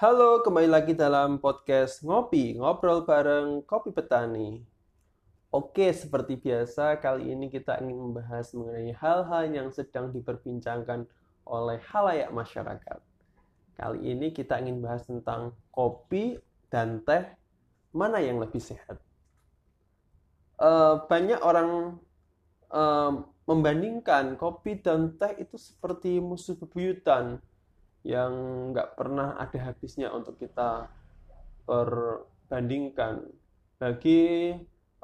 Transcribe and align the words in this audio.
Halo, 0.00 0.40
kembali 0.40 0.64
lagi 0.64 0.96
dalam 0.96 1.36
podcast 1.44 2.00
Ngopi, 2.00 2.56
ngobrol 2.56 3.04
bareng 3.04 3.60
Kopi 3.68 3.92
Petani. 3.92 4.56
Oke, 5.52 5.92
seperti 5.92 6.40
biasa, 6.40 6.96
kali 7.04 7.36
ini 7.36 7.52
kita 7.52 7.76
ingin 7.84 8.08
membahas 8.08 8.48
mengenai 8.56 8.96
hal-hal 8.96 9.52
yang 9.52 9.68
sedang 9.68 10.08
diperbincangkan 10.08 11.04
oleh 11.44 11.84
halayak 11.92 12.32
masyarakat. 12.32 12.96
Kali 13.76 14.00
ini 14.00 14.32
kita 14.32 14.56
ingin 14.64 14.80
bahas 14.80 15.04
tentang 15.04 15.52
kopi 15.68 16.40
dan 16.72 17.04
teh, 17.04 17.28
mana 17.92 18.24
yang 18.24 18.40
lebih 18.40 18.56
sehat. 18.56 18.96
Uh, 20.56 21.04
banyak 21.12 21.44
orang 21.44 22.00
uh, 22.72 23.20
membandingkan 23.44 24.40
kopi 24.40 24.80
dan 24.80 25.12
teh 25.20 25.44
itu 25.44 25.60
seperti 25.60 26.24
musuh 26.24 26.56
bebuyutan 26.56 27.36
yang 28.06 28.32
nggak 28.72 28.96
pernah 28.96 29.36
ada 29.36 29.58
habisnya 29.70 30.08
untuk 30.12 30.40
kita 30.40 30.88
perbandingkan. 31.68 33.28
Bagi 33.80 34.52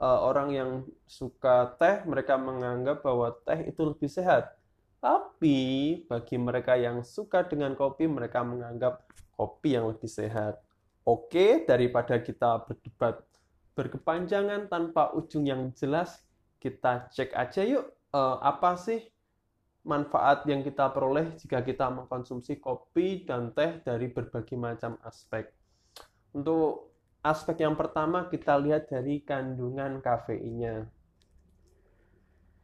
uh, 0.00 0.20
orang 0.24 0.48
yang 0.52 0.70
suka 1.04 1.76
teh, 1.76 2.04
mereka 2.08 2.40
menganggap 2.40 3.04
bahwa 3.04 3.36
teh 3.44 3.68
itu 3.68 3.82
lebih 3.84 4.08
sehat. 4.08 4.56
Tapi 5.00 5.58
bagi 6.08 6.36
mereka 6.40 6.74
yang 6.74 7.04
suka 7.04 7.44
dengan 7.44 7.76
kopi, 7.76 8.08
mereka 8.08 8.40
menganggap 8.42 9.04
kopi 9.36 9.76
yang 9.76 9.92
lebih 9.92 10.08
sehat. 10.08 10.60
Oke, 11.06 11.62
daripada 11.68 12.18
kita 12.18 12.66
berdebat 12.66 13.22
berkepanjangan 13.76 14.72
tanpa 14.72 15.12
ujung 15.12 15.44
yang 15.44 15.68
jelas, 15.76 16.24
kita 16.58 17.12
cek 17.12 17.36
aja 17.36 17.62
yuk 17.62 17.86
uh, 18.16 18.40
apa 18.40 18.74
sih 18.80 19.04
manfaat 19.86 20.42
yang 20.50 20.66
kita 20.66 20.90
peroleh 20.90 21.38
jika 21.38 21.62
kita 21.62 21.86
mengkonsumsi 21.88 22.58
kopi 22.58 23.22
dan 23.22 23.54
teh 23.54 23.78
dari 23.86 24.10
berbagai 24.10 24.58
macam 24.58 24.98
aspek. 25.06 25.46
Untuk 26.34 26.90
aspek 27.22 27.62
yang 27.62 27.78
pertama 27.78 28.26
kita 28.26 28.58
lihat 28.58 28.90
dari 28.90 29.22
kandungan 29.22 30.02
kafeinnya. 30.02 30.90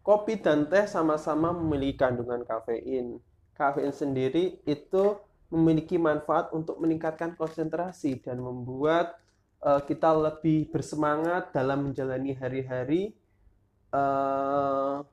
Kopi 0.03 0.43
dan 0.43 0.67
teh 0.67 0.91
sama-sama 0.91 1.55
memiliki 1.55 2.03
kandungan 2.03 2.43
kafein. 2.43 3.23
Kafein 3.55 3.95
sendiri 3.95 4.59
itu 4.67 5.15
memiliki 5.55 5.95
manfaat 5.95 6.51
untuk 6.51 6.83
meningkatkan 6.83 7.39
konsentrasi 7.39 8.19
dan 8.19 8.43
membuat 8.43 9.15
uh, 9.63 9.79
kita 9.79 10.11
lebih 10.11 10.75
bersemangat 10.75 11.55
dalam 11.55 11.87
menjalani 11.87 12.35
hari-hari 12.35 13.15
uh, 13.95 15.07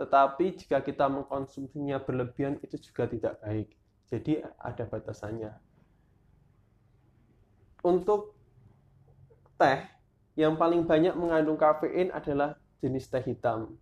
tetapi 0.00 0.56
jika 0.56 0.80
kita 0.80 1.12
mengkonsumsinya 1.12 2.00
berlebihan 2.00 2.56
itu 2.64 2.80
juga 2.80 3.04
tidak 3.04 3.36
baik. 3.44 3.68
Jadi 4.08 4.40
ada 4.56 4.88
batasannya. 4.88 5.52
Untuk 7.84 8.32
teh 9.60 9.84
yang 10.40 10.56
paling 10.56 10.88
banyak 10.88 11.12
mengandung 11.12 11.60
kafein 11.60 12.08
adalah 12.16 12.56
jenis 12.80 13.12
teh 13.12 13.20
hitam 13.20 13.76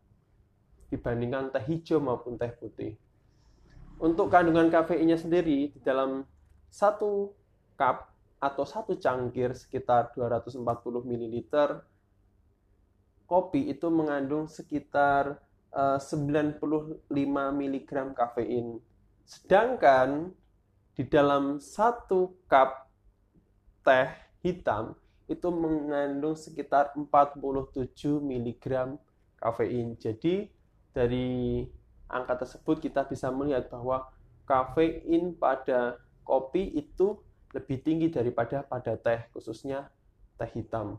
dibandingkan 0.90 1.54
teh 1.54 1.62
hijau 1.62 2.02
maupun 2.02 2.34
teh 2.34 2.50
putih. 2.50 2.98
Untuk 4.02 4.26
kandungan 4.26 4.74
kafeinnya 4.74 5.22
sendiri 5.22 5.70
di 5.70 5.78
dalam 5.86 6.26
satu 6.66 7.30
cup 7.78 8.10
atau 8.42 8.66
satu 8.66 8.98
cangkir 8.98 9.54
sekitar 9.54 10.10
240 10.18 10.66
ml 10.82 11.34
kopi 13.30 13.70
itu 13.70 13.86
mengandung 13.86 14.50
sekitar 14.50 15.38
95 15.78 17.06
eh, 17.14 17.50
mg 17.54 17.90
kafein. 18.18 18.82
Sedangkan 19.22 20.34
di 20.98 21.06
dalam 21.06 21.62
satu 21.62 22.34
cup 22.50 22.90
teh 23.86 24.10
hitam 24.42 24.98
itu 25.30 25.46
mengandung 25.54 26.34
sekitar 26.34 26.90
47 26.98 27.94
mg 28.18 28.64
kafein. 29.38 29.94
Jadi 29.94 30.50
dari 30.90 31.62
angka 32.10 32.42
tersebut 32.42 32.82
kita 32.82 33.06
bisa 33.06 33.30
melihat 33.30 33.70
bahwa 33.70 34.10
kafein 34.48 35.36
pada 35.36 36.00
kopi 36.26 36.74
itu 36.74 37.22
lebih 37.54 37.80
tinggi 37.80 38.08
daripada 38.10 38.66
pada 38.66 38.98
teh, 38.98 39.30
khususnya 39.30 39.92
teh 40.40 40.50
hitam. 40.58 40.98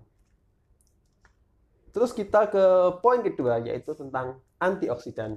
Terus 1.99 2.15
kita 2.15 2.47
ke 2.47 2.63
poin 3.03 3.19
kedua 3.19 3.59
yaitu 3.59 3.91
tentang 3.91 4.39
antioksidan. 4.55 5.35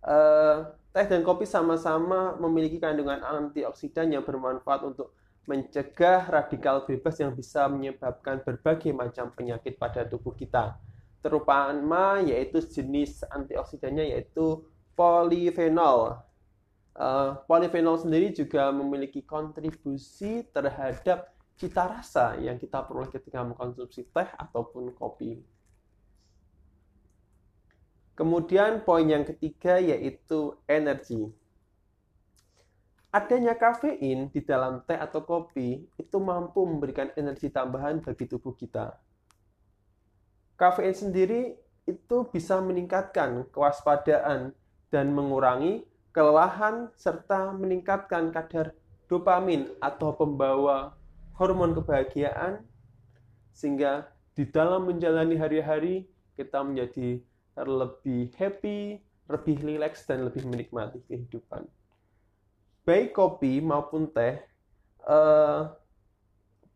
Uh, 0.00 0.72
teh 0.88 1.04
dan 1.04 1.20
kopi 1.20 1.44
sama-sama 1.44 2.32
memiliki 2.40 2.80
kandungan 2.80 3.20
antioksidan 3.20 4.08
yang 4.08 4.24
bermanfaat 4.24 4.88
untuk 4.88 5.12
mencegah 5.44 6.32
radikal 6.32 6.88
bebas 6.88 7.20
yang 7.20 7.36
bisa 7.36 7.68
menyebabkan 7.68 8.40
berbagai 8.40 8.88
macam 8.96 9.36
penyakit 9.36 9.76
pada 9.76 10.08
tubuh 10.08 10.32
kita. 10.32 10.80
Terutama 11.20 12.24
yaitu 12.24 12.64
jenis 12.64 13.20
antioksidannya 13.28 14.16
yaitu 14.16 14.64
polifenol. 14.96 16.24
Uh, 16.96 17.36
polifenol 17.44 18.00
sendiri 18.00 18.32
juga 18.32 18.72
memiliki 18.72 19.20
kontribusi 19.20 20.40
terhadap 20.56 21.36
cita 21.60 21.84
rasa 21.84 22.40
yang 22.40 22.56
kita 22.56 22.80
peroleh 22.80 23.12
ketika 23.12 23.44
mengkonsumsi 23.44 24.08
teh 24.08 24.28
ataupun 24.40 24.96
kopi. 24.96 25.52
Kemudian 28.12 28.84
poin 28.84 29.08
yang 29.08 29.24
ketiga 29.24 29.80
yaitu 29.80 30.56
energi. 30.68 31.32
Adanya 33.12 33.56
kafein 33.56 34.32
di 34.32 34.40
dalam 34.40 34.84
teh 34.88 34.96
atau 34.96 35.20
kopi 35.24 35.84
itu 36.00 36.16
mampu 36.16 36.64
memberikan 36.64 37.12
energi 37.16 37.52
tambahan 37.52 38.00
bagi 38.00 38.24
tubuh 38.24 38.56
kita. 38.56 38.96
Kafein 40.56 40.96
sendiri 40.96 41.56
itu 41.88 42.16
bisa 42.28 42.60
meningkatkan 42.60 43.48
kewaspadaan 43.52 44.56
dan 44.88 45.06
mengurangi 45.12 45.84
kelelahan 46.12 46.92
serta 46.94 47.56
meningkatkan 47.56 48.30
kadar 48.30 48.76
dopamin 49.08 49.72
atau 49.80 50.12
pembawa 50.12 50.96
hormon 51.36 51.72
kebahagiaan 51.76 52.64
sehingga 53.52 54.08
di 54.32 54.48
dalam 54.48 54.88
menjalani 54.88 55.36
hari-hari 55.36 56.08
kita 56.36 56.64
menjadi 56.64 57.20
lebih 57.56 58.32
happy, 58.36 59.00
lebih 59.28 59.56
rileks 59.60 60.08
dan 60.08 60.24
lebih 60.24 60.44
menikmati 60.48 61.04
kehidupan. 61.04 61.68
Baik 62.82 63.14
kopi 63.14 63.62
maupun 63.62 64.10
teh 64.10 64.42
uh, 65.06 65.70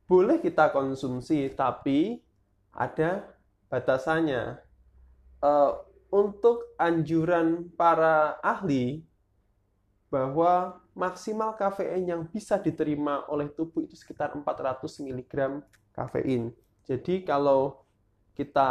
boleh 0.06 0.38
kita 0.38 0.70
konsumsi, 0.70 1.50
tapi 1.50 2.22
ada 2.70 3.26
batasannya. 3.72 4.62
Uh, 5.42 5.86
untuk 6.06 6.72
anjuran 6.78 7.68
para 7.74 8.38
ahli 8.40 9.02
bahwa 10.06 10.80
maksimal 10.94 11.52
kafein 11.58 12.06
yang 12.06 12.22
bisa 12.30 12.56
diterima 12.56 13.26
oleh 13.28 13.50
tubuh 13.50 13.84
itu 13.84 13.98
sekitar 13.98 14.32
400 14.32 14.80
mg 15.02 15.60
kafein. 15.92 16.54
Jadi 16.86 17.26
kalau 17.26 17.82
kita 18.38 18.70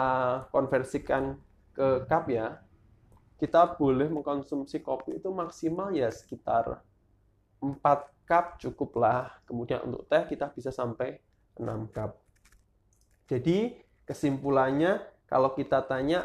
konversikan 0.50 1.36
ke 1.76 2.08
cup 2.08 2.26
ya, 2.32 2.64
kita 3.36 3.76
boleh 3.76 4.08
mengkonsumsi 4.08 4.80
kopi 4.80 5.20
itu 5.20 5.28
maksimal 5.28 5.92
ya 5.92 6.08
sekitar 6.08 6.80
4 7.60 7.76
cup 8.26 8.46
cukuplah. 8.58 9.36
Kemudian 9.44 9.84
untuk 9.84 10.08
teh 10.08 10.24
kita 10.24 10.50
bisa 10.56 10.72
sampai 10.72 11.20
6 11.60 11.92
cup. 11.92 12.16
Jadi 13.28 13.76
kesimpulannya 14.08 15.04
kalau 15.28 15.52
kita 15.52 15.84
tanya 15.84 16.24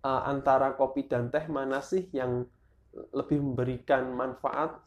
uh, 0.00 0.24
antara 0.24 0.72
kopi 0.72 1.04
dan 1.04 1.28
teh 1.28 1.44
mana 1.50 1.84
sih 1.84 2.08
yang 2.16 2.48
lebih 3.12 3.42
memberikan 3.42 4.08
manfaat? 4.16 4.80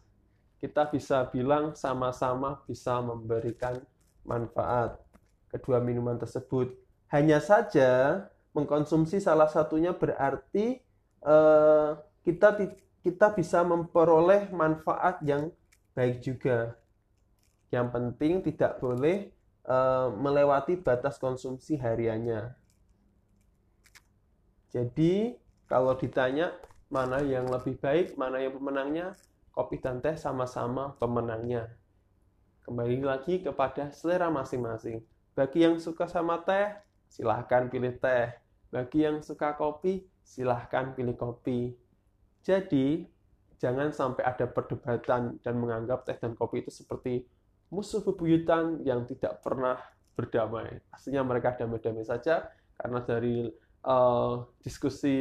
Kita 0.59 0.91
bisa 0.91 1.23
bilang 1.31 1.71
sama-sama 1.71 2.59
bisa 2.67 2.99
memberikan 2.99 3.79
manfaat 4.27 4.99
kedua 5.47 5.79
minuman 5.79 6.19
tersebut. 6.19 6.75
Hanya 7.09 7.39
saja 7.39 8.23
mengkonsumsi 8.53 9.21
salah 9.21 9.47
satunya 9.47 9.93
berarti 9.93 10.81
uh, 11.23 11.97
kita 12.25 12.57
kita 13.05 13.27
bisa 13.33 13.63
memperoleh 13.63 14.51
manfaat 14.51 15.21
yang 15.23 15.53
baik 15.95 16.19
juga. 16.23 16.75
Yang 17.69 17.87
penting 17.93 18.33
tidak 18.41 18.81
boleh 18.81 19.29
uh, 19.69 20.09
melewati 20.13 20.75
batas 20.81 21.21
konsumsi 21.21 21.77
hariannya. 21.77 22.57
Jadi 24.69 25.37
kalau 25.69 25.97
ditanya 25.97 26.53
mana 26.89 27.21
yang 27.21 27.45
lebih 27.45 27.77
baik, 27.77 28.17
mana 28.17 28.41
yang 28.41 28.57
pemenangnya, 28.57 29.13
kopi 29.53 29.77
dan 29.77 30.01
teh 30.01 30.17
sama-sama 30.17 30.97
pemenangnya. 30.97 31.69
Kembali 32.65 33.01
lagi 33.05 33.41
kepada 33.41 33.93
selera 33.93 34.29
masing-masing. 34.29 35.01
Bagi 35.37 35.65
yang 35.65 35.77
suka 35.77 36.09
sama 36.09 36.41
teh, 36.41 36.73
silahkan 37.09 37.67
pilih 37.67 37.97
teh. 37.97 38.29
Bagi 38.69 39.01
yang 39.01 39.25
suka 39.25 39.57
kopi, 39.57 40.05
silahkan 40.21 40.93
pilih 40.93 41.17
kopi. 41.17 41.73
Jadi, 42.45 43.03
jangan 43.57 43.91
sampai 43.91 44.23
ada 44.23 44.45
perdebatan 44.45 45.41
dan 45.41 45.55
menganggap 45.57 46.05
teh 46.05 46.15
dan 46.15 46.37
kopi 46.37 46.63
itu 46.63 46.71
seperti 46.71 47.25
musuh 47.73 48.05
bebuyutan 48.05 48.81
yang 48.85 49.03
tidak 49.09 49.41
pernah 49.41 49.77
berdamai. 50.13 50.79
Aslinya 50.93 51.25
mereka 51.25 51.57
damai-damai 51.57 52.05
saja 52.05 52.49
karena 52.79 52.99
dari 53.03 53.49
uh, 53.83 54.45
diskusi 54.63 55.17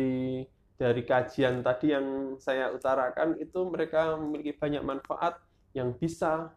dari 0.78 1.02
kajian 1.02 1.60
tadi 1.66 1.90
yang 1.90 2.38
saya 2.38 2.70
utarakan 2.70 3.34
itu 3.42 3.66
mereka 3.66 4.14
memiliki 4.14 4.54
banyak 4.54 4.82
manfaat 4.86 5.42
yang 5.74 5.90
bisa 5.98 6.54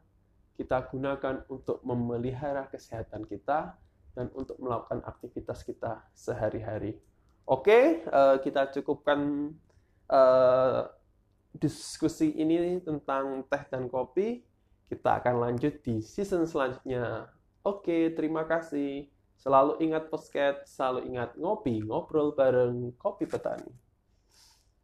kita 0.55 0.85
gunakan 0.93 1.41
untuk 1.49 1.81
memelihara 1.81 2.69
kesehatan 2.69 3.25
kita 3.25 3.73
dan 4.15 4.29
untuk 4.35 4.59
melakukan 4.59 5.01
aktivitas 5.07 5.63
kita 5.63 6.03
sehari-hari. 6.11 6.99
Oke, 7.47 8.05
uh, 8.07 8.37
kita 8.39 8.69
cukupkan 8.71 9.51
uh, 10.07 10.87
diskusi 11.55 12.31
ini 12.35 12.79
tentang 12.79 13.43
teh 13.47 13.63
dan 13.67 13.91
kopi. 13.91 14.43
Kita 14.87 15.23
akan 15.23 15.47
lanjut 15.47 15.79
di 15.83 16.03
season 16.03 16.43
selanjutnya. 16.43 17.31
Oke, 17.63 18.11
terima 18.15 18.43
kasih. 18.43 19.07
Selalu 19.39 19.81
ingat 19.81 20.11
posket, 20.11 20.69
selalu 20.69 21.11
ingat 21.11 21.33
ngopi, 21.39 21.81
ngobrol 21.81 22.37
bareng 22.37 22.93
kopi 22.99 23.25
petani. 23.25 23.90